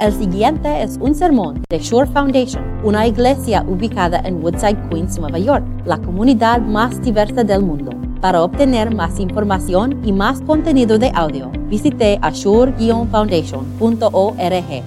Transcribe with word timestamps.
El 0.00 0.12
siguiente 0.12 0.84
es 0.84 0.96
un 0.98 1.12
sermón 1.12 1.64
de 1.68 1.80
Shore 1.80 2.08
Foundation, 2.12 2.62
una 2.84 3.08
iglesia 3.08 3.64
ubicada 3.64 4.20
en 4.20 4.40
Woodside, 4.40 4.88
Queens, 4.88 5.18
Nueva 5.18 5.40
York, 5.40 5.64
la 5.86 5.98
comunidad 5.98 6.60
más 6.60 7.02
diversa 7.02 7.42
del 7.42 7.62
mundo. 7.62 7.90
Para 8.20 8.44
obtener 8.44 8.94
más 8.94 9.18
información 9.18 10.00
y 10.06 10.12
más 10.12 10.40
contenido 10.42 10.98
de 10.98 11.10
audio, 11.12 11.50
visite 11.66 12.16
ashore-foundation.org. 12.22 14.84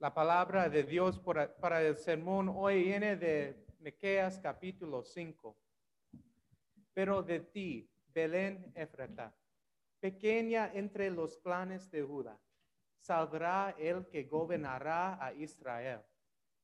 La 0.00 0.12
palabra 0.12 0.68
de 0.68 0.82
Dios 0.82 1.20
para, 1.20 1.80
el 1.80 1.96
sermón 1.96 2.52
hoy 2.52 2.82
viene 2.82 3.14
de 3.14 3.64
Miqueas 3.78 4.40
capítulo 4.40 5.04
5. 5.04 5.56
Pero 6.92 7.22
de 7.22 7.38
ti, 7.38 7.88
Belén 8.12 8.72
Efrata, 8.74 9.32
pequeña 10.00 10.70
entre 10.72 11.10
los 11.10 11.38
clanes 11.38 11.90
de 11.90 12.02
Judá, 12.02 12.38
saldrá 12.98 13.74
el 13.78 14.06
que 14.08 14.24
gobernará 14.24 15.24
a 15.24 15.32
Israel. 15.32 16.00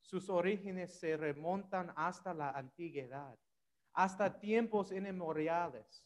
Sus 0.01 0.29
orígenes 0.29 0.99
se 0.99 1.15
remontan 1.15 1.93
hasta 1.95 2.33
la 2.33 2.51
antigüedad, 2.51 3.37
hasta 3.93 4.39
tiempos 4.39 4.91
inmemoriales. 4.91 6.05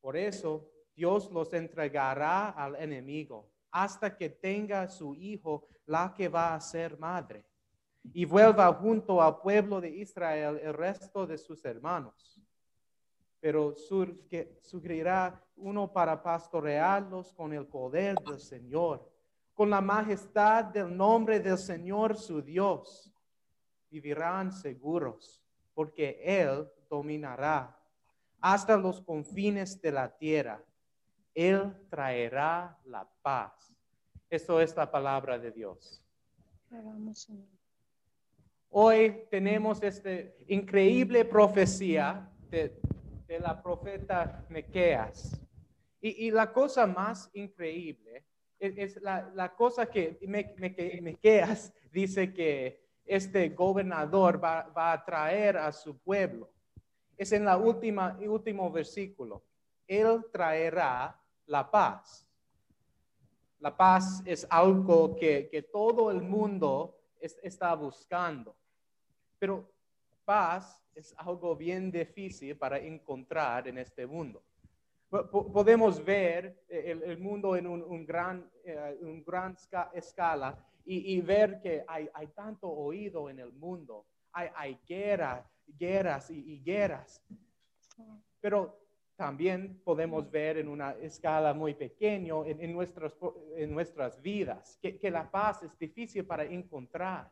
Por 0.00 0.16
eso 0.16 0.70
Dios 0.94 1.30
los 1.30 1.52
entregará 1.52 2.50
al 2.50 2.76
enemigo 2.76 3.50
hasta 3.70 4.16
que 4.16 4.28
tenga 4.28 4.88
su 4.88 5.14
hijo 5.14 5.68
la 5.86 6.12
que 6.14 6.28
va 6.28 6.54
a 6.54 6.60
ser 6.60 6.98
madre 6.98 7.44
y 8.12 8.24
vuelva 8.24 8.72
junto 8.74 9.20
al 9.20 9.40
pueblo 9.40 9.80
de 9.80 9.90
Israel 9.90 10.58
el 10.62 10.74
resto 10.74 11.26
de 11.26 11.38
sus 11.38 11.64
hermanos. 11.64 12.39
Pero 13.40 13.74
surgirá 13.76 15.42
uno 15.56 15.92
para 15.92 16.22
pastorearlos 16.22 17.32
con 17.32 17.52
el 17.52 17.66
poder 17.66 18.16
del 18.16 18.38
Señor, 18.38 19.10
con 19.54 19.70
la 19.70 19.80
majestad 19.80 20.64
del 20.64 20.94
nombre 20.94 21.40
del 21.40 21.58
Señor 21.58 22.16
su 22.16 22.42
Dios. 22.42 23.12
Vivirán 23.90 24.52
seguros, 24.52 25.42
porque 25.74 26.20
Él 26.22 26.68
dominará 26.88 27.76
hasta 28.40 28.76
los 28.76 29.00
confines 29.00 29.80
de 29.80 29.92
la 29.92 30.16
tierra 30.16 30.64
él 31.34 31.72
traerá 31.88 32.78
la 32.84 33.08
paz. 33.22 33.72
Esto 34.28 34.60
es 34.60 34.76
la 34.76 34.90
palabra 34.90 35.38
de 35.38 35.50
Dios. 35.50 36.02
Hoy 38.68 39.24
tenemos 39.30 39.82
esta 39.82 40.10
increíble 40.46 41.24
profecía 41.24 42.30
de, 42.48 42.79
la 43.38 43.62
profeta 43.62 44.44
Mequeas. 44.48 45.40
Y, 46.00 46.30
la 46.30 46.50
cosa 46.52 46.86
más 46.86 47.30
increíble 47.34 48.24
es, 48.58 49.00
la, 49.02 49.54
cosa 49.54 49.86
que 49.86 50.18
Mequeas 50.26 51.72
dice 51.92 52.32
que 52.32 52.82
este 53.04 53.50
gobernador 53.50 54.42
va, 54.42 54.62
va, 54.76 54.92
a 54.92 55.04
traer 55.04 55.58
a 55.58 55.72
su 55.72 55.98
pueblo. 55.98 56.50
Es 57.16 57.32
en 57.32 57.44
la 57.44 57.58
última, 57.58 58.18
último 58.20 58.70
versículo. 58.70 59.44
Él 59.86 60.24
traerá 60.32 61.20
la 61.46 61.70
paz. 61.70 62.26
La 63.58 63.76
paz 63.76 64.22
es 64.24 64.46
algo 64.48 65.16
que, 65.16 65.68
todo 65.70 66.10
el 66.10 66.22
mundo 66.22 66.98
está 67.20 67.74
buscando. 67.74 68.56
Pero 69.38 69.70
paz 70.24 70.79
es 70.94 71.14
algo 71.18 71.56
bien 71.56 71.90
difícil 71.90 72.56
para 72.56 72.78
encontrar 72.78 73.68
en 73.68 73.78
este 73.78 74.06
mundo. 74.06 74.42
Podemos 75.10 76.04
ver 76.04 76.62
el, 76.68 77.18
mundo 77.18 77.56
en 77.56 77.66
un, 77.66 78.06
gran, 78.06 78.48
eh, 78.64 78.96
un 79.00 79.24
gran 79.24 79.56
escala 79.92 80.56
y, 80.84 81.20
ver 81.20 81.60
que 81.60 81.84
hay, 81.86 82.08
tanto 82.34 82.68
oído 82.68 83.28
en 83.28 83.40
el 83.40 83.52
mundo. 83.52 84.06
Hay, 84.32 84.78
guerras, 84.86 85.44
guerras 85.66 86.30
y, 86.30 86.54
y 86.54 86.62
guerras. 86.62 87.20
Pero 88.40 88.80
también 89.20 89.78
podemos 89.84 90.30
ver 90.30 90.56
en 90.56 90.66
una 90.66 90.92
escala 90.92 91.52
muy 91.52 91.74
pequeña 91.74 92.36
en, 92.46 92.72
nuestras, 92.72 93.14
en 93.54 93.70
nuestras 93.70 94.22
vidas 94.22 94.78
que, 94.80 95.10
la 95.10 95.30
paz 95.30 95.62
es 95.62 95.78
difícil 95.78 96.24
para 96.24 96.44
encontrar. 96.44 97.30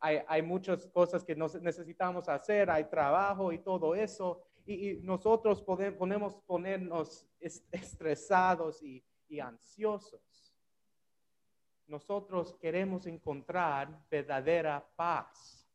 Hay, 0.00 0.42
muchas 0.42 0.86
cosas 0.86 1.24
que 1.24 1.34
necesitamos 1.34 2.28
hacer, 2.28 2.70
hay 2.70 2.84
trabajo 2.84 3.50
y 3.52 3.58
todo 3.58 3.94
eso, 3.94 4.42
y, 4.66 4.98
nosotros 5.02 5.62
podemos, 5.62 6.36
ponernos 6.46 7.26
estresados 7.40 8.82
y, 8.82 9.02
y 9.28 9.40
ansiosos. 9.40 10.54
Nosotros 11.86 12.54
queremos 12.60 13.06
encontrar 13.06 14.00
verdadera 14.10 14.86
paz 14.96 15.66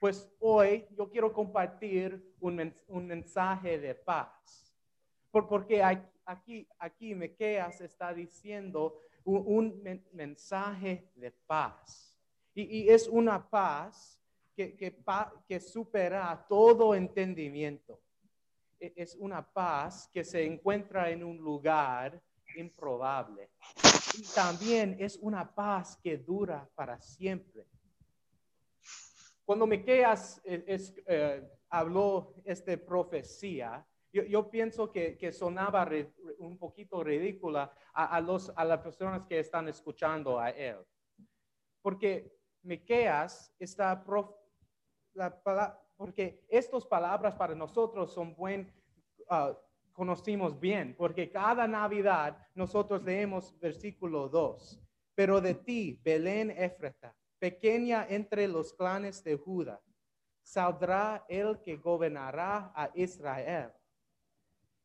pues 0.00 0.32
hoy 0.40 0.86
yo 0.96 1.10
quiero 1.10 1.30
compartir 1.30 2.34
un, 2.40 2.56
mensaje 3.06 3.78
de 3.78 3.94
paz. 3.94 4.74
porque 5.30 5.82
aquí, 6.24 6.66
aquí 6.78 7.14
Mequeas 7.14 7.82
está 7.82 8.14
diciendo 8.14 8.98
un, 9.24 9.82
mensaje 10.12 11.12
de 11.14 11.30
paz. 11.30 12.09
Y, 12.68 12.88
es 12.88 13.08
una 13.08 13.48
paz 13.48 14.20
que, 14.54 14.76
que, 14.76 15.60
supera 15.60 16.44
todo 16.48 16.94
entendimiento. 16.94 18.00
E, 18.78 18.92
es 18.96 19.16
una 19.16 19.42
paz 19.42 20.08
que 20.12 20.24
se 20.24 20.44
encuentra 20.44 21.10
en 21.10 21.24
un 21.24 21.38
lugar 21.38 22.20
improbable. 22.56 23.50
Y 24.18 24.22
también 24.34 24.96
es 24.98 25.16
una 25.16 25.54
paz 25.54 25.96
que 26.02 26.18
dura 26.18 26.68
para 26.74 27.00
siempre. 27.00 27.66
Cuando 29.44 29.66
Miqueas 29.66 30.40
eh, 30.44 30.78
eh, 31.06 31.48
habló 31.70 32.34
esta 32.44 32.76
profecía, 32.76 33.84
yo, 34.12 34.50
pienso 34.50 34.90
que, 34.90 35.32
sonaba 35.32 35.88
un 36.38 36.58
poquito 36.58 37.04
ridícula 37.04 37.72
a, 37.92 38.20
los, 38.20 38.52
a 38.56 38.64
las 38.64 38.80
personas 38.80 39.22
que 39.28 39.38
están 39.38 39.68
escuchando 39.68 40.38
a 40.38 40.50
él. 40.50 40.78
Porque 41.80 42.39
Miqueas 42.62 43.52
está, 43.58 44.04
porque 45.96 46.44
estas 46.48 46.86
palabras 46.86 47.34
para 47.34 47.54
nosotros 47.54 48.12
son 48.12 48.34
buen, 48.34 48.72
uh, 49.30 49.54
conocimos 49.92 50.58
bien, 50.58 50.94
porque 50.96 51.30
cada 51.30 51.66
Navidad 51.66 52.36
nosotros 52.54 53.02
leemos 53.02 53.58
versículo 53.58 54.28
2, 54.28 54.80
pero 55.14 55.40
de 55.40 55.54
ti, 55.54 56.00
Belén 56.02 56.50
Efrata, 56.50 57.14
pequeña 57.38 58.06
entre 58.08 58.46
los 58.48 58.72
clanes 58.72 59.22
de 59.24 59.36
Judá, 59.36 59.80
saldrá 60.42 61.24
el 61.28 61.60
que 61.60 61.76
gobernará 61.76 62.72
a 62.74 62.90
Israel. 62.94 63.72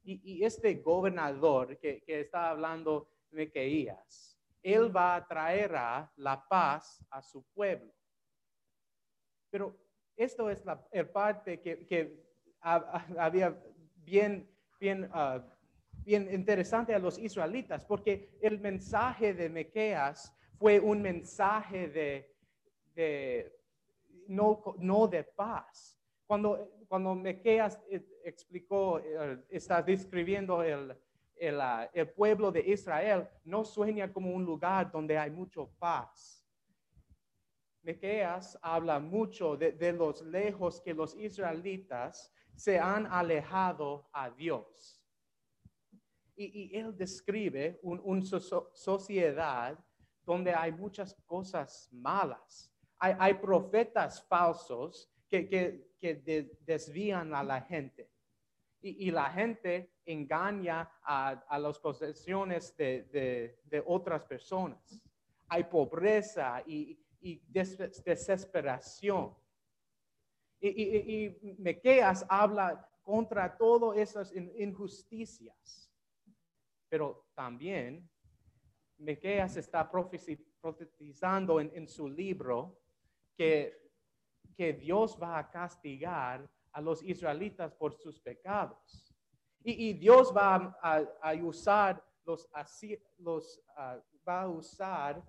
Y, 0.04 0.44
este 0.44 0.76
gobernador 0.76 1.78
que, 1.80 2.04
está 2.06 2.52
hablando 2.52 3.10
Mequeías, 3.32 4.35
él 4.66 4.94
va 4.94 5.16
a 5.16 5.28
traer 5.28 5.72
la 6.16 6.44
paz 6.50 7.06
a 7.12 7.22
su 7.22 7.44
pueblo. 7.54 7.94
Pero 9.52 9.78
esto 10.16 10.50
es 10.50 10.66
la 10.66 10.84
parte 11.14 11.62
que, 11.62 12.26
había 12.62 13.56
bien, 13.98 14.50
bien, 14.80 15.08
ah, 15.14 15.46
bien 16.04 16.34
interesante 16.34 16.96
a 16.96 17.00
los 17.00 17.20
israelitas, 17.20 17.86
porque 17.86 18.36
el 18.42 18.60
mensaje 18.60 19.36
de 19.36 19.50
Mequeas 19.50 20.36
fue 20.58 20.80
un 20.80 21.00
mensaje 21.00 22.34
de, 22.96 23.54
no, 24.28 24.64
no 24.80 25.08
de 25.08 25.26
paz. 25.26 25.96
Cuando, 26.26 26.72
cuando 26.88 27.14
Mequeas 27.14 27.80
explicó, 28.24 28.98
eh, 28.98 29.46
está 29.50 29.84
describiendo 29.84 30.64
el, 30.64 30.98
el, 31.36 31.60
ah, 31.62 31.90
el, 31.94 32.10
pueblo 32.10 32.52
de 32.52 32.62
Israel, 32.62 33.28
no 33.44 33.64
sueña 33.64 34.12
como 34.12 34.32
un 34.32 34.44
lugar 34.44 34.92
donde 34.92 35.18
hay 35.18 35.32
mucho 35.32 35.70
paz. 35.80 36.46
Mequeas 37.82 38.58
habla 38.62 39.00
mucho 39.00 39.56
de, 39.56 39.72
de 39.72 39.94
los 39.94 40.22
lejos 40.24 40.82
que 40.82 40.94
los 40.94 41.16
israelitas 41.16 42.34
se 42.56 42.80
han 42.80 43.06
alejado 43.06 44.10
a 44.12 44.30
Dios. 44.30 45.02
Y, 46.36 46.74
y 46.74 46.78
él 46.78 46.96
describe 46.98 47.80
una 47.84 48.02
un 48.02 48.26
sociedad 48.26 49.78
donde 50.26 50.54
hay 50.54 50.72
muchas 50.72 51.16
cosas 51.26 51.88
malas 51.92 52.76
hay, 53.00 53.34
profetas 53.36 54.26
falsos 54.28 55.12
que, 55.30 55.88
desvían 56.62 57.34
a 57.34 57.44
la 57.44 57.62
gente. 57.62 58.10
Y, 58.82 59.12
la 59.12 59.32
gente 59.32 59.92
engaña 60.06 60.90
a, 61.04 61.58
las 61.60 61.80
posesiones 61.80 62.76
de, 62.78 63.84
otras 63.86 64.26
personas. 64.26 65.02
Hay 65.48 65.64
pobreza 65.66 66.64
y, 66.66 67.00
desesperación. 67.48 69.36
Y, 70.60 70.70
y, 70.70 71.56
Mequeas 71.58 72.26
habla 72.30 72.88
contra 73.02 73.56
todas 73.58 73.98
esas 73.98 74.34
injusticias. 74.36 75.92
Pero 76.90 77.28
también 77.36 78.10
Miqueas 78.98 79.58
está 79.58 79.90
profetizando 79.90 81.60
en, 81.60 81.72
en 81.74 81.88
su 81.88 82.08
libro 82.08 82.80
que, 83.36 83.92
que 84.56 84.74
Dios 84.74 85.18
va 85.22 85.38
a 85.38 85.50
castigar 85.50 86.50
a 86.72 86.82
los 86.82 87.04
israelitas 87.04 87.74
por 87.74 87.94
sus 87.94 88.20
pecados. 88.20 89.05
Y, 89.68 89.90
y 89.90 89.94
Dios 89.94 90.32
va 90.36 90.56
a, 90.56 91.00
a- 91.22 91.32
a 91.32 91.34
usar 91.44 92.02
los, 92.24 92.48
los 93.18 93.60
ah, 93.76 94.00
va 94.28 94.42
a 94.44 94.48
usar 94.50 95.24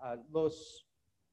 ah, 0.00 0.16
los, 0.30 0.88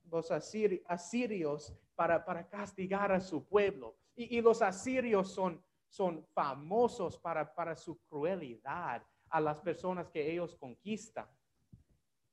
los 0.09 0.31
asiri- 0.31 0.81
asirios 0.87 1.71
para, 1.95 2.25
para 2.25 2.47
castigar 2.49 3.11
a 3.11 3.19
su 3.19 3.45
pueblo. 3.47 3.95
Y, 4.15 4.37
y 4.37 4.41
los 4.41 4.63
asirios 4.63 5.31
son, 5.31 5.63
son 5.87 6.25
famosos 6.33 7.19
para, 7.19 7.53
para 7.53 7.75
su 7.75 7.99
crueldad 8.07 9.03
a 9.29 9.39
las 9.39 9.61
personas 9.61 10.09
que 10.09 10.31
ellos 10.31 10.55
conquistan. 10.55 11.27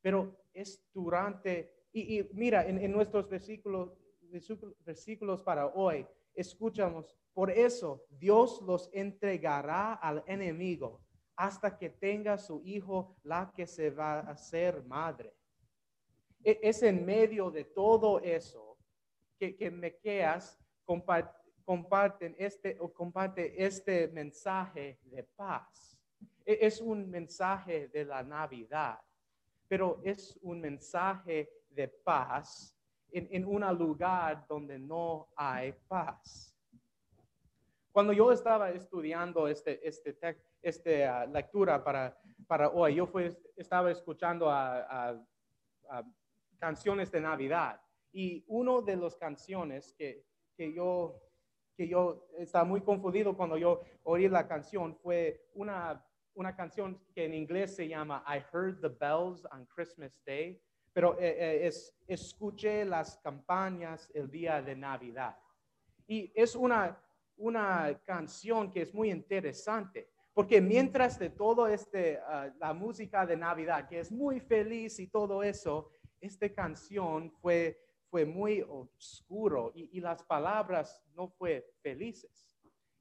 Pero 0.00 0.34
es 0.54 0.82
durante, 0.94 1.86
y, 1.92 2.18
y 2.20 2.30
mira, 2.32 2.66
en, 2.66 2.78
en 2.78 2.92
nuestros 2.92 3.28
versículos- 3.28 3.92
versículos 4.86 5.42
para 5.42 5.66
hoy, 5.66 6.06
escuchamos, 6.34 7.14
por 7.34 7.50
eso 7.50 8.06
Dios 8.10 8.62
los 8.62 8.88
entregará 8.92 9.94
al 9.94 10.22
enemigo 10.26 11.00
hasta 11.36 11.76
que 11.76 11.90
tenga 11.90 12.38
su 12.38 12.62
hijo 12.64 13.16
la 13.25 13.52
que 13.54 13.66
se 13.66 13.90
va 13.90 14.20
a 14.20 14.36
ser 14.36 14.84
madre. 14.84 15.34
E- 16.44 16.60
Es 16.62 16.82
en 16.84 17.04
medio 17.04 17.50
de 17.50 17.64
todo 17.64 18.20
eso 18.20 18.78
que, 19.38 19.56
que 19.56 19.69
Miqueas 19.70 20.56
compa- 20.86 21.34
comparten 21.64 22.36
este, 22.38 22.76
o 22.81 22.92
comparte 22.92 23.52
este 23.64 24.06
mensaje 24.08 25.00
de 25.02 25.25
paz. 25.25 25.98
E- 26.46 26.58
Es 26.60 26.81
un 26.81 27.10
mensaje 27.10 27.88
de 27.88 28.04
la 28.04 28.22
Navidad, 28.22 29.00
pero 29.66 30.00
es 30.04 30.38
un 30.42 30.60
mensaje 30.60 31.50
de 31.70 31.88
paz 31.88 32.76
en, 33.10 33.26
en 33.32 33.44
un 33.44 33.62
lugar 33.76 34.46
donde 34.46 34.78
no 34.78 35.31
hay 35.34 35.72
paz. 35.88 36.53
Cuando 37.94 38.12
yo 38.12 38.32
estaba 38.32 38.70
estudiando 38.73 39.46
este, 39.46 39.87
este, 39.87 40.19
este, 40.61 41.06
ah, 41.06 41.26
lectura 41.26 41.85
para, 41.85 42.19
para 42.49 42.69
hoy, 42.70 42.96
yo 42.96 43.06
fui, 43.06 43.32
estaba 43.56 43.88
escuchando 43.93 44.50
a, 44.50 45.11
a- 45.11 45.26
a 45.91 46.02
canciones 46.58 47.12
de 47.12 47.20
Navidad 47.20 47.81
y 48.12 48.43
uno 48.49 48.82
de 48.82 48.96
las 48.96 49.14
canciones 49.14 49.93
que, 49.96 50.26
que 50.56 50.73
yo 50.73 51.20
que 51.76 51.87
yo 51.88 52.26
estaba 52.38 52.64
muy 52.64 52.81
confundido 52.81 53.37
cuando 53.37 53.56
yo 53.56 53.82
oí 54.05 54.29
la 54.29 54.46
canción 54.49 54.96
fue 54.96 55.49
una, 55.55 56.05
una 56.35 56.55
canción 56.56 57.00
que 57.14 57.25
en 57.26 57.35
inglés 57.35 57.76
se 57.76 57.87
llama 57.87 58.25
I 58.29 58.38
Heard 58.52 58.81
the 58.81 58.88
Bells 58.88 59.44
on 59.52 59.67
Christmas 59.67 60.20
Day, 60.25 60.61
pero 60.93 61.17
eh, 61.19 61.37
eh, 61.38 61.67
es 61.69 61.96
escuché 62.08 62.85
las 62.85 63.19
campañas 63.19 64.08
el 64.14 64.29
día 64.31 64.61
de 64.62 64.75
Navidad. 64.76 65.37
Y 66.08 66.32
es 66.35 66.55
una, 66.55 66.96
una 67.36 68.00
canción 68.04 68.70
que 68.72 68.82
es 68.82 68.94
muy 68.94 69.10
interesante, 69.10 70.08
porque 70.32 70.60
mientras 70.60 71.19
de 71.19 71.31
todo 71.31 71.69
este, 71.69 72.19
ah, 72.26 72.50
la 72.58 72.72
música 72.75 73.25
de 73.26 73.36
Navidad, 73.36 73.88
que 73.88 74.00
es 74.00 74.10
muy 74.10 74.40
feliz 74.40 74.98
y 74.98 75.06
todo 75.08 75.42
eso, 75.42 75.90
esta 76.20 76.48
canción 76.52 77.31
fue, 77.40 77.78
fue 78.10 78.25
muy 78.25 78.62
oscuro 78.62 79.72
y, 79.75 79.96
y 79.96 80.00
las 80.00 80.22
palabras 80.25 81.02
no 81.14 81.28
fue 81.28 81.70
felices. 81.82 82.48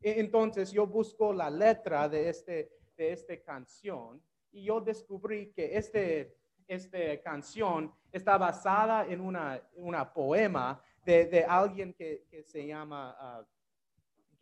E- 0.02 0.20
Entonces 0.20 0.72
yo 0.72 0.86
busco 0.86 1.34
la 1.34 1.50
letra 1.50 2.08
de, 2.10 2.30
este, 2.30 2.72
de 2.98 3.14
esta 3.14 3.36
canción 3.42 4.22
y 4.52 4.66
yo 4.66 4.80
descubrí 4.82 5.52
que 5.54 5.76
este, 5.78 6.36
esta 6.68 7.00
canción 7.24 7.92
está 8.12 8.38
basada 8.38 9.06
en 9.08 9.22
una, 9.22 9.62
una 9.74 10.14
poema 10.14 10.82
de, 11.06 11.26
de 11.26 11.44
alguien 11.44 11.94
que, 11.94 12.26
se 12.46 12.68
llama, 12.68 13.16
ah, 13.20 13.44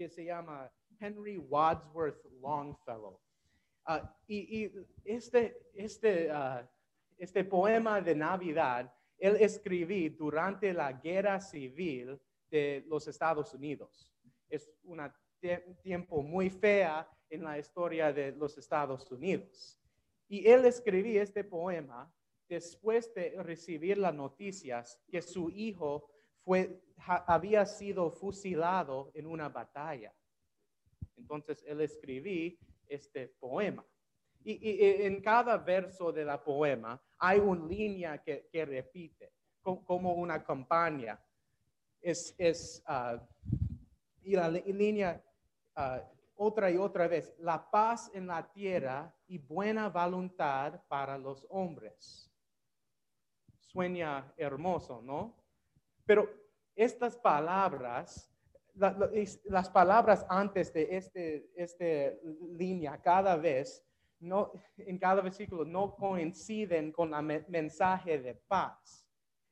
que 0.02 0.10
se 0.10 0.26
llama 0.26 0.68
Henry 1.00 1.38
Wadsworth 1.38 2.26
Longfellow. 2.42 3.20
Ah, 3.86 4.18
y, 4.28 4.72
este, 5.06 5.70
este, 5.76 6.32
ah, 6.32 6.68
este 7.20 7.44
poema 7.44 8.02
de 8.02 8.16
Navidad, 8.16 8.92
él 9.20 9.38
escribí 9.40 10.10
durante 10.10 10.74
la 10.74 10.92
guerra 10.94 11.40
civil 11.40 12.20
de 12.50 12.84
los 12.88 13.08
Estados 13.08 13.54
Unidos. 13.54 14.12
Es 14.50 14.72
un 14.82 15.00
tiempo 15.84 16.24
muy 16.24 16.50
fea 16.50 17.08
en 17.30 17.44
la 17.44 17.60
historia 17.60 18.12
de 18.12 18.32
los 18.32 18.58
Estados 18.58 19.12
Unidos. 19.12 19.80
Y 20.28 20.48
él 20.48 20.66
escribí 20.66 21.20
este 21.20 21.44
poema 21.44 22.12
después 22.50 23.14
de 23.14 23.36
recibir 23.44 24.00
las 24.00 24.16
noticias 24.16 25.00
que 25.12 25.22
su 25.22 25.52
hijo 25.52 26.10
fue, 26.44 26.82
ha- 27.08 27.34
había 27.34 27.66
sido 27.66 28.12
fusilado 28.12 29.12
en 29.14 29.26
una 29.28 29.50
batalla. 29.50 30.14
Entonces 31.18 31.64
él 31.68 31.82
escribí 31.82 32.60
este 32.88 33.28
poema. 33.40 33.86
Y, 34.44 34.54
y- 34.54 34.82
y 34.84 35.06
en 35.06 35.22
cada 35.22 35.58
verso 35.58 36.12
de 36.12 36.26
la 36.26 36.44
poema 36.44 37.00
hay 37.20 37.40
una 37.40 37.68
línea 37.68 38.18
que, 38.24 38.48
que 38.52 38.66
repite, 38.66 39.32
co- 39.62 39.84
como 39.86 40.14
una 40.14 40.44
campaña. 40.44 41.20
Es, 42.02 42.34
es, 42.40 42.82
ah, 42.88 43.22
y 44.24 44.36
la 44.36 44.50
línea 44.50 45.24
ah, 45.76 46.02
otra 46.36 46.72
y 46.72 46.78
otra 46.78 47.08
vez, 47.08 47.36
la 47.38 47.70
paz 47.70 48.10
en 48.16 48.26
la 48.26 48.52
tierra 48.52 49.16
y 49.28 49.38
buena 49.38 49.90
voluntad 49.90 50.82
para 50.88 51.16
los 51.20 51.46
hombres. 51.52 52.32
Sueña 53.60 54.34
hermoso, 54.38 55.02
¿no? 55.04 55.38
Pero 56.12 56.30
estas 56.76 57.18
palabras, 57.18 58.30
las 58.74 59.70
palabras 59.70 60.26
antes 60.28 60.74
de 60.74 60.98
este, 60.98 61.50
este 61.56 62.20
línea, 62.50 63.02
cada 63.02 63.38
vez, 63.38 63.82
no, 64.20 64.52
en 64.76 65.00
cada 65.00 65.22
versículo, 65.22 65.64
no 65.64 65.96
coinciden 65.96 66.92
con 66.92 67.14
el 67.14 67.46
mensaje 67.48 68.20
de 68.20 68.36
paz. 68.36 69.08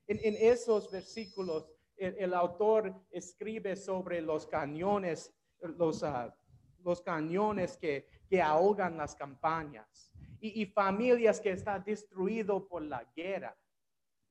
En, 0.06 0.36
esos 0.38 0.90
versículos, 0.90 1.66
el, 1.96 2.14
el 2.18 2.34
autor 2.34 2.94
escribe 3.10 3.74
sobre 3.74 4.20
los 4.20 4.46
cañones, 4.46 5.34
los, 5.62 6.02
ah, 6.02 6.36
los 6.84 7.00
cañones 7.00 7.78
que, 7.78 8.06
que 8.28 8.42
ahogan 8.42 8.98
las 8.98 9.14
campañas 9.14 10.12
y, 10.38 10.60
y 10.60 10.66
familias 10.66 11.40
que 11.40 11.52
están 11.52 11.82
destruidas 11.84 12.60
por 12.68 12.82
la 12.82 13.02
guerra. 13.16 13.56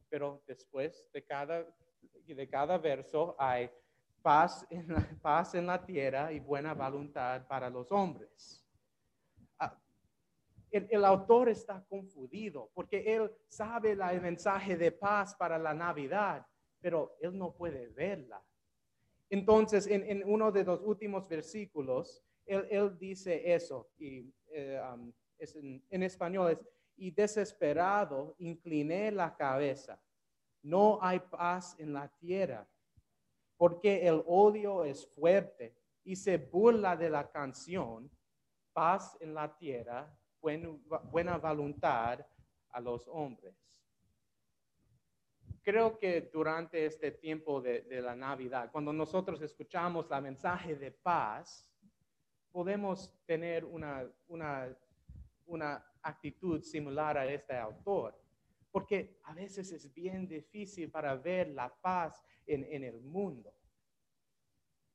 Pero 0.10 0.44
después 0.46 1.10
de 1.12 1.26
cada, 1.26 1.66
de 2.36 2.48
cada 2.48 2.78
verso 2.78 3.36
hay 3.40 3.70
paz 4.22 4.66
en, 4.70 4.88
la, 4.88 5.08
paz 5.22 5.56
en 5.56 5.68
la 5.68 5.84
tierra 5.84 6.32
y 6.32 6.40
buena 6.40 6.74
voluntad 6.74 7.46
para 7.48 7.70
los 7.70 7.92
hombres. 7.92 8.66
Ah, 9.58 9.78
el, 10.72 11.06
autor 11.06 11.50
está 11.50 11.84
confundido 11.88 12.70
porque 12.74 13.16
él 13.16 13.32
sabe 13.48 13.92
el 13.92 14.22
mensaje 14.22 14.78
de 14.78 14.92
paz 14.92 15.36
para 15.36 15.58
la 15.58 15.74
Navidad, 15.74 16.46
pero 16.80 17.16
él 17.22 17.38
no 17.38 17.54
puede 17.54 17.88
verla. 17.90 18.42
Entonces, 19.30 19.86
en, 19.88 20.24
uno 20.26 20.52
de 20.52 20.64
los 20.64 20.82
últimos 20.82 21.28
versículos, 21.28 22.24
él, 22.46 22.68
él 22.72 22.98
dice 22.98 23.54
eso, 23.54 23.90
y 23.98 24.34
eh, 24.52 24.82
um, 24.92 25.14
es 25.38 25.56
en, 25.56 25.84
en 25.90 26.04
español 26.04 26.52
es, 26.52 26.60
y 26.98 27.12
desesperado 27.12 28.36
incliné 28.40 29.12
la 29.12 29.36
cabeza. 29.36 30.00
No 30.62 31.00
hay 31.02 31.20
paz 31.20 31.76
en 31.80 31.94
la 31.94 32.08
tierra, 32.08 32.68
porque 33.58 34.08
el 34.08 34.24
odio 34.26 34.84
es 34.86 35.08
fuerte 35.16 35.76
y 36.04 36.16
se 36.16 36.38
burla 36.38 36.96
de 36.96 37.10
la 37.10 37.30
canción, 37.30 38.10
paz 38.74 39.18
en 39.20 39.34
la 39.34 39.56
tierra, 39.58 40.12
buen- 40.42 40.82
buena 41.12 41.38
voluntad 41.38 42.26
a 42.70 42.80
los 42.80 43.08
hombres 43.08 43.56
creo 45.62 46.00
que 46.00 46.22
durante 46.34 46.86
este 46.86 47.12
tiempo 47.12 47.62
de, 47.62 47.82
de 47.82 48.02
la 48.02 48.16
Navidad, 48.16 48.72
cuando 48.72 48.92
nosotros 48.92 49.40
escuchamos 49.42 50.10
la 50.10 50.20
mensaje 50.20 50.76
de 50.76 50.90
paz, 50.92 51.68
podemos 52.52 53.14
tener 53.26 53.66
una, 53.66 54.10
una, 54.28 54.76
una 55.46 55.86
actitud 56.02 56.62
similar 56.64 57.18
a 57.20 57.26
este 57.28 57.56
autor. 57.56 58.20
Porque 58.72 59.20
a 59.24 59.34
veces 59.34 59.72
es 59.72 59.94
bien 59.94 60.28
difícil 60.28 60.90
para 60.92 61.16
ver 61.16 61.50
la 61.50 61.74
paz 61.82 62.24
en, 62.46 62.64
en 62.66 62.84
el 62.84 63.02
mundo. 63.02 63.54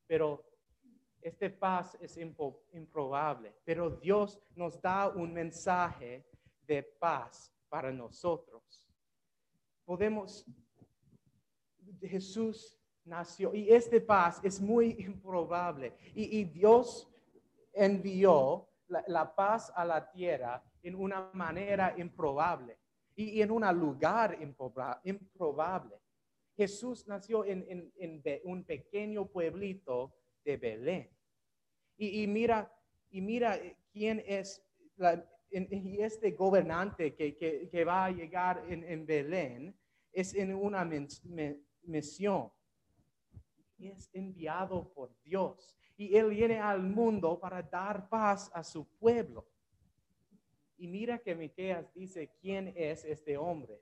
Pero 0.07 0.45
este 1.21 1.49
paz 1.49 1.97
es 1.99 2.17
impo- 2.17 2.61
improbable. 2.73 3.53
Pero 3.63 3.89
Dios 3.89 4.39
nos 4.55 4.81
da 4.81 5.09
un 5.09 5.33
mensaje 5.33 6.25
de 6.65 6.83
paz 6.83 7.51
para 7.69 7.91
nosotros 7.91 8.85
podemos, 9.85 10.45
Jesús 12.01 12.77
nació 13.03 13.53
y 13.53 13.71
este 13.71 14.01
paz 14.01 14.39
es 14.43 14.59
muy 14.59 14.95
improbable 14.99 15.95
y, 16.15 16.39
y 16.39 16.43
Dios 16.45 17.07
envió 17.71 18.67
la, 18.87 19.03
la 19.07 19.35
paz 19.35 19.71
a 19.75 19.85
la 19.85 20.09
tierra 20.09 20.63
en 20.81 20.95
una 20.95 21.29
manera 21.33 21.93
improbable 21.97 22.79
y, 23.15 23.29
y 23.31 23.41
en 23.41 23.51
un 23.51 23.63
lugar 23.79 24.37
improba- 24.41 24.99
improbable. 25.03 25.95
Jesús 26.55 27.07
nació 27.07 27.43
en, 27.45 27.65
en- 27.67 27.91
en 27.97 28.41
un 28.45 28.63
pequeño 28.63 29.25
pueblito 29.27 30.13
de 30.43 30.57
Belén. 30.57 31.09
Y, 31.97 32.23
y 32.23 32.27
mira, 32.27 32.71
y 33.09 33.21
mira 33.21 33.59
quién 33.91 34.23
es 34.25 34.61
la- 34.97 35.25
y 35.49 36.01
este 36.01 36.31
gobernante 36.31 37.13
que, 37.15 37.35
que- 37.37 37.69
que 37.69 37.85
va 37.85 38.05
a 38.05 38.11
llegar 38.11 38.63
en, 38.67 38.83
en 38.83 39.05
Belén 39.05 39.77
es 40.11 40.33
en 40.33 40.53
una 40.53 40.83
misión. 41.83 42.51
Es 43.77 44.09
enviado 44.13 44.91
por 44.93 45.15
Dios. 45.23 45.75
Y 45.97 46.15
él 46.17 46.29
viene 46.31 46.59
al 46.59 46.81
mundo 46.83 47.39
para 47.39 47.61
dar 47.61 48.09
paz 48.09 48.49
a 48.53 48.63
su 48.63 48.85
pueblo. 48.97 49.45
Y 50.77 50.87
mira 50.87 51.19
que 51.19 51.35
Miqueas 51.35 51.93
dice 51.93 52.31
quién 52.41 52.73
es 52.75 53.05
este 53.05 53.37
hombre. 53.37 53.81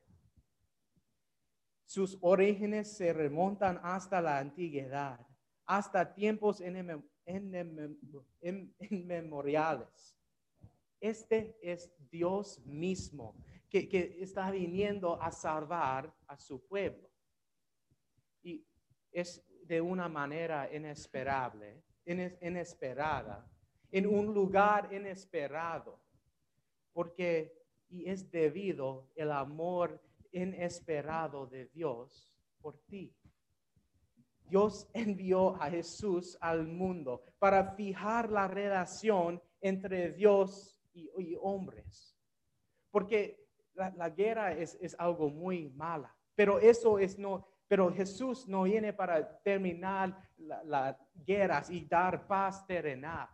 Sus 1.85 2.17
orígenes 2.21 2.95
se 2.95 3.13
remontan 3.13 3.79
hasta 3.83 4.21
la 4.21 4.39
antigüedad, 4.39 5.19
hasta 5.65 6.13
tiempos 6.13 6.61
in- 6.61 7.05
inmemoriales. 8.79 10.17
Este 10.99 11.57
es 11.61 11.91
Dios 12.09 12.59
mismo 12.65 13.35
que, 13.69 13.89
que 13.89 14.17
está 14.21 14.49
viniendo 14.51 15.21
a 15.21 15.31
salvar 15.31 16.13
a 16.27 16.37
su 16.37 16.65
pueblo. 16.65 17.09
Y 18.41 18.65
es 19.11 19.45
de 19.65 19.81
una 19.81 20.07
manera 20.09 20.73
inesperable, 20.73 21.83
ines- 22.05 22.37
inesperada, 22.41 23.49
en 23.91 24.07
un 24.07 24.33
lugar 24.33 24.91
inesperado, 24.93 26.02
porque 26.93 27.53
y 27.89 28.09
es 28.09 28.31
debido 28.31 29.09
el 29.15 29.31
amor 29.31 30.01
inesperado 30.31 31.45
de 31.45 31.67
Dios 31.67 32.33
por 32.61 32.77
ti. 32.87 33.15
Dios 34.45 34.87
envió 34.93 35.55
a 35.61 35.69
Jesús 35.69 36.37
al 36.41 36.67
mundo 36.67 37.23
para 37.39 37.73
fijar 37.75 38.31
la 38.31 38.47
relación 38.47 39.41
entre 39.61 40.11
Dios 40.11 40.81
y, 40.93 41.35
hombres. 41.41 42.15
Porque 42.91 43.47
la, 43.73 43.91
la 43.91 44.09
guerra 44.09 44.51
es, 44.53 44.77
es 44.81 44.95
algo 44.99 45.29
muy 45.29 45.69
mala, 45.69 46.15
pero 46.35 46.59
eso 46.59 46.99
es 46.99 47.17
no, 47.17 47.47
pero 47.67 47.91
Jesús 47.91 48.47
no 48.47 48.63
viene 48.63 48.93
para 48.93 49.39
terminar 49.41 50.15
la- 50.37 50.63
las 50.63 50.97
guerras 51.25 51.69
y 51.71 51.85
dar 51.85 52.27
paz 52.27 52.65
terrenal. 52.67 53.27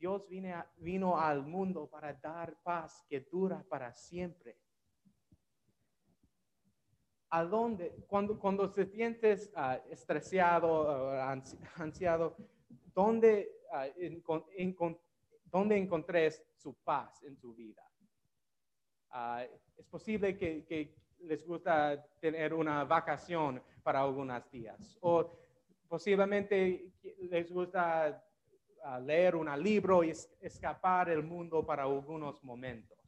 Dios 0.00 0.26
vine 0.30 0.54
vino 0.78 1.18
al 1.20 1.42
mundo 1.46 1.86
para 1.86 2.14
dar 2.14 2.56
paz 2.62 3.04
que 3.06 3.20
dura 3.20 3.62
para 3.68 3.92
siempre. 3.92 4.56
¿A 7.28 7.44
dónde? 7.44 7.94
Cuando, 8.08 8.38
cuando 8.40 8.72
te 8.72 8.86
sientes 8.86 9.52
ah, 9.54 9.78
estresado, 9.90 11.10
ah, 11.12 11.34
ansi- 11.36 11.58
ansiado, 11.76 12.34
¿dónde, 12.94 13.52
ah, 13.72 13.86
encon- 13.88 14.46
encon- 14.58 14.98
¿dónde 15.44 15.76
encontré 15.76 16.30
su 16.56 16.74
paz 16.82 17.22
en 17.22 17.36
su 17.36 17.54
vida? 17.54 17.84
Ah, 19.10 19.44
es 19.76 19.86
posible 19.86 20.36
que, 20.36 20.64
que 20.64 20.96
les 21.20 21.46
gusta 21.46 22.02
tener 22.20 22.54
una 22.54 22.84
vacación 22.84 23.62
para 23.82 24.00
algunos 24.00 24.50
días 24.50 24.96
o 25.02 25.30
posiblemente 25.88 26.90
les 27.18 27.52
gusta 27.52 28.24
ah, 28.84 28.98
leer 29.00 29.36
un 29.36 29.48
libro 29.62 30.02
y 30.04 30.10
es- 30.10 30.30
escapar 30.40 31.08
del 31.08 31.22
mundo 31.22 31.64
para 31.64 31.82
algunos 31.84 32.42
momentos. 32.42 32.98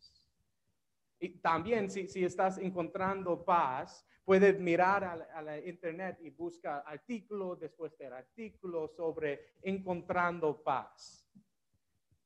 Y 1.19 1.38
también 1.38 1.91
si, 1.91 2.09
si 2.09 2.25
estás 2.25 2.59
encontrando 2.59 3.45
paz, 3.45 4.05
puedes 4.25 4.59
mirar 4.59 5.05
a 5.05 5.12
a 5.35 5.43
la 5.43 5.59
internet 5.59 6.19
y 6.21 6.31
buscar 6.31 6.83
artículo 6.87 7.57
después 7.57 7.97
de 7.99 8.07
artículo 8.07 8.88
sobre 8.88 9.55
encontrando 9.62 10.62
paz. 10.62 11.29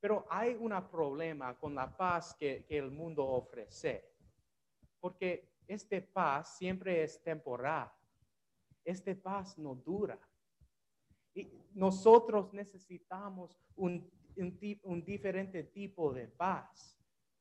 Pero 0.00 0.26
hay 0.30 0.54
un 0.54 0.72
problema 0.90 1.58
con 1.58 1.74
la 1.74 1.94
paz 1.96 2.34
que, 2.38 2.64
que 2.66 2.78
el 2.78 2.90
mundo 2.90 3.26
ofrece, 3.26 4.12
porque 5.00 5.48
este 5.66 6.00
paz 6.00 6.56
siempre 6.58 7.02
es 7.02 7.22
temporal. 7.22 7.90
Este 8.84 9.16
paz 9.16 9.58
no 9.58 9.74
dura. 9.74 10.18
Y 11.36 11.52
nosotros 11.74 12.52
necesitamos 12.54 13.56
un, 13.76 14.10
un 14.36 14.58
un 14.82 15.04
diferente 15.04 15.62
tipo 15.64 16.12
de 16.12 16.28
paz, 16.28 16.98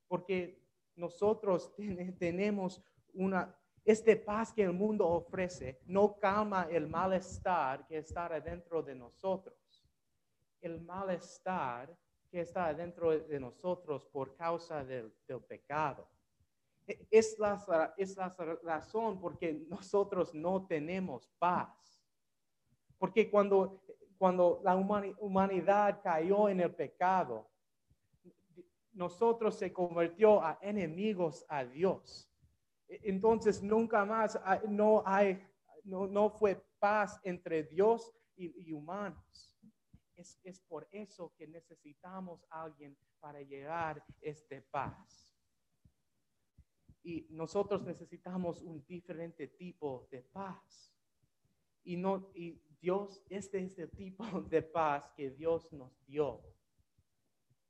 porque 0.08 0.62
nosotros 0.96 1.74
ten- 1.78 2.18
tenemos 2.18 2.82
una, 3.14 3.58
este 3.86 4.18
paz 4.18 4.52
que 4.54 4.64
el 4.64 4.74
mundo 4.74 5.08
ofrece 5.08 5.80
no 5.86 6.20
calma 6.20 6.68
el 6.70 6.88
malestar 6.88 7.88
que 7.88 7.98
está 8.00 8.26
adentro 8.26 8.84
de 8.84 8.96
nosotros. 8.96 9.58
El 10.60 10.82
malestar 10.82 11.96
que 12.30 12.42
está 12.42 12.74
dentro 12.74 13.18
de 13.18 13.40
nosotros 13.40 14.06
por 14.12 14.36
causa 14.36 14.84
del, 14.84 15.14
del 15.28 15.42
pecado. 15.42 16.10
E- 16.88 17.08
Es 17.12 17.38
la, 17.40 17.94
es 17.98 18.18
la 18.18 18.36
razón 18.64 19.22
porque 19.22 19.54
nosotros 19.70 20.34
no 20.34 20.66
tenemos 20.66 21.30
paz. 21.40 22.02
Porque 22.98 23.30
cuando, 23.30 23.84
cuando 24.18 24.62
la 24.64 24.76
humani- 24.76 25.16
humanidad 25.20 26.02
cayó 26.02 26.50
en 26.50 26.62
el 26.62 26.74
pecado, 26.74 27.50
nosotros 28.94 29.56
se 29.56 29.74
convirtió 29.74 30.42
a 30.42 30.58
enemigos 30.62 31.46
a 31.50 31.66
Dios. 31.66 32.30
E- 32.88 33.02
Entonces 33.04 33.62
nunca 33.62 34.06
más 34.06 34.40
no 34.68 35.04
hay, 35.06 35.46
no, 35.84 36.08
no 36.08 36.30
fue 36.30 36.64
paz 36.80 37.20
entre 37.24 37.64
Dios 37.64 38.14
y, 38.38 38.72
humanos. 38.72 39.52
Es, 40.16 40.40
es 40.44 40.62
por 40.62 40.88
eso 40.92 41.34
que 41.38 41.48
necesitamos 41.48 42.46
a 42.50 42.64
alguien 42.64 42.98
para 43.20 43.42
llegar 43.42 44.04
este 44.22 44.62
paz. 44.62 45.36
Y 47.04 47.28
nosotros 47.30 47.84
necesitamos 47.84 48.62
un 48.62 48.84
diferente 48.86 49.48
tipo 49.48 50.08
de 50.10 50.22
paz. 50.22 50.92
Y, 51.84 51.98
no, 51.98 52.32
y 52.34 52.60
Dios, 52.82 53.22
este 53.30 53.60
es 53.64 53.78
el 53.80 53.90
tipo 53.92 54.24
de 54.50 54.62
paz 54.62 55.12
que 55.16 55.32
Dios 55.32 55.72
nos 55.74 56.04
dio. 56.06 56.42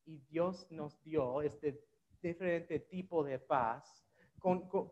Y 0.05 0.19
Dios 0.29 0.67
nos 0.71 1.01
dio 1.03 1.41
este 1.41 1.83
diferente 2.21 2.79
tipo 2.79 3.23
de 3.23 3.39
paz, 3.39 4.03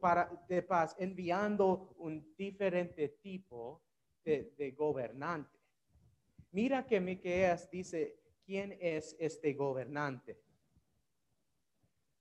para, 0.02 0.30
de 0.48 0.64
paz, 0.64 0.96
enviando 0.98 1.94
un 1.98 2.34
diferente 2.36 3.10
tipo 3.22 3.84
de, 4.24 4.54
de 4.58 4.72
gobernante. 4.72 5.60
Mira 6.52 6.86
que 6.86 7.00
Miqueas 7.00 7.70
dice, 7.70 8.20
¿quién 8.46 8.76
es 8.82 9.16
este 9.20 9.54
gobernante? 9.54 10.42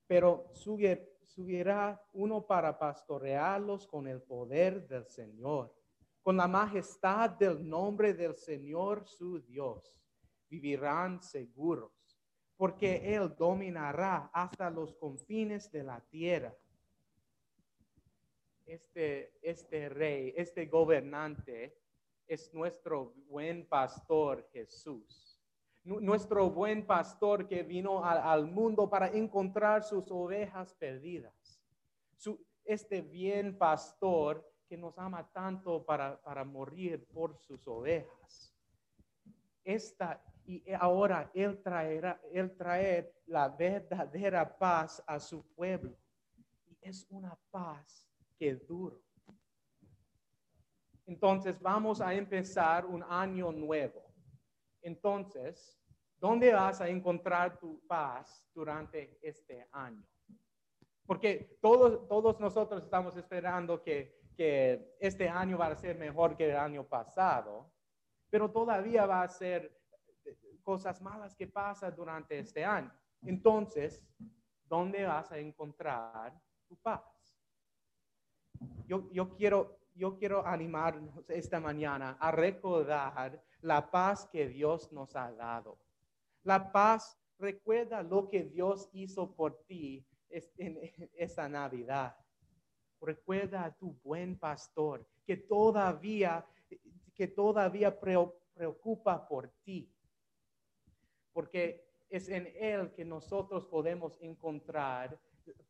Pero 0.06 0.50
subir- 0.52 1.08
subirá 1.22 2.02
uno 2.12 2.46
para 2.46 2.78
pastorearlos 2.78 3.87
con 3.87 4.06
el 4.06 4.20
poder 4.22 4.87
del 4.87 5.06
Señor, 5.06 5.75
con 6.23 6.37
la 6.37 6.47
majestad 6.47 7.31
del 7.31 7.69
nombre 7.69 8.14
del 8.14 8.37
Señor 8.37 9.07
su 9.07 9.41
Dios. 9.41 9.99
Vivirán 10.49 11.23
seguros, 11.23 11.93
porque 12.57 13.14
Él 13.14 13.35
dominará 13.37 14.31
hasta 14.33 14.71
los 14.71 14.95
confines 14.95 15.71
de 15.73 15.83
la 15.83 16.00
tierra. 16.00 16.55
Este, 18.67 19.33
este 19.43 19.88
rey, 19.88 20.33
este 20.37 20.67
gobernante 20.67 21.76
es 22.26 22.52
nuestro 22.55 23.14
buen 23.26 23.67
pastor 23.67 24.47
Jesús. 24.52 25.41
Nu- 25.85 26.00
Nuestro 26.00 26.49
buen 26.50 26.87
pastor 26.87 27.49
que 27.49 27.62
vino 27.64 28.05
al, 28.05 28.19
al 28.19 28.47
mundo 28.47 28.88
para 28.88 29.09
encontrar 29.09 29.83
sus 29.83 30.11
ovejas 30.11 30.75
perdidas. 30.75 31.61
Su- 32.17 32.45
este 32.64 33.00
bien 33.02 33.59
pastor 33.59 34.49
que 34.73 34.79
nos 34.79 34.99
ama 34.99 35.23
tanto 35.35 35.85
para, 35.85 36.19
para 36.23 36.45
morir 36.45 37.07
por 37.12 37.37
sus 37.37 37.69
ovejas. 37.69 38.57
Esta, 39.62 40.25
y 40.47 40.64
ahora 40.73 41.31
Él 41.35 41.61
traerá, 41.62 42.19
Él 42.33 42.57
traer 42.57 43.14
la 43.26 43.50
verdadera 43.50 44.57
paz 44.57 45.05
a 45.07 45.21
su 45.21 45.45
pueblo. 45.55 45.95
Y 46.64 46.79
es 46.81 47.07
una 47.11 47.38
paz 47.50 48.09
que 48.38 48.55
dura. 48.55 48.97
Entonces 51.05 51.61
vamos 51.61 52.00
a 52.00 52.14
empezar 52.14 52.87
un 52.87 53.02
año 53.02 53.52
nuevo. 53.52 54.02
Entonces, 54.81 55.79
¿dónde 56.19 56.50
vas 56.55 56.81
a 56.81 56.88
encontrar 56.88 57.59
tu 57.59 57.79
paz 57.87 58.43
durante 58.55 59.19
este 59.21 59.69
año? 59.71 60.02
Porque 61.05 61.59
todos, 61.61 62.09
todos 62.09 62.41
nosotros 62.41 62.83
estamos 62.85 63.14
esperando 63.19 63.83
que, 63.83 64.22
que 64.32 64.96
este 65.00 65.28
año 65.28 65.58
va 65.58 65.66
a 65.66 65.76
ser 65.76 65.96
mejor 65.98 66.36
que 66.36 66.50
el 66.50 66.56
año 66.56 66.84
pasado, 66.84 67.70
pero 68.30 68.50
todavía 68.50 69.06
va 69.06 69.22
a 69.22 69.28
ser 69.28 69.78
eh, 70.24 70.36
cosas 70.62 71.00
malas 71.00 71.34
que 71.34 71.46
pasan 71.46 71.94
durante 71.94 72.38
este 72.38 72.64
año. 72.64 72.92
Entonces, 73.22 74.02
¿dónde 74.64 75.04
vas 75.04 75.30
a 75.30 75.38
encontrar 75.38 76.32
tu 76.66 76.76
paz? 76.76 77.02
Yo, 78.86 79.10
yo 79.12 79.34
quiero, 79.34 79.78
yo 79.94 80.16
quiero 80.18 80.46
animarnos 80.46 81.28
esta 81.28 81.60
mañana 81.60 82.16
a 82.20 82.30
recordar 82.30 83.42
la 83.60 83.90
paz 83.90 84.26
que 84.26 84.48
Dios 84.48 84.92
nos 84.92 85.14
ha 85.14 85.32
dado. 85.32 85.78
La 86.42 86.72
paz, 86.72 87.18
recuerda 87.38 88.02
lo 88.02 88.28
que 88.28 88.44
Dios 88.44 88.88
hizo 88.92 89.34
por 89.34 89.64
ti 89.64 90.06
en 90.28 90.78
esa 91.14 91.48
Navidad. 91.48 92.16
Recuerda 93.02 93.64
a 93.64 93.75
tu 93.75 93.94
buen 94.04 94.38
pastor 94.38 95.04
que 95.26 95.37
todavía, 95.37 96.47
que 97.14 97.28
todavía 97.28 97.99
preocupa 97.99 99.26
por 99.26 99.49
ti. 99.64 99.92
Porque 101.32 101.85
es 102.09 102.28
en 102.28 102.47
Él 102.54 102.92
que 102.94 103.04
nosotros 103.04 103.66
podemos 103.66 104.16
encontrar 104.21 105.18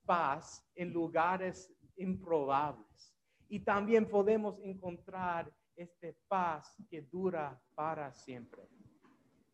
paz 0.05 0.63
en 0.75 0.93
lugares 0.93 1.73
improbables. 1.97 3.15
Y 3.49 3.61
también 3.61 4.09
podemos 4.09 4.59
encontrar 4.63 5.53
este 5.77 6.17
paz 6.29 6.77
que 6.91 7.03
dura 7.03 7.61
para 7.75 8.13
siempre. 8.13 8.69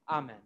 Amén. 0.07 0.43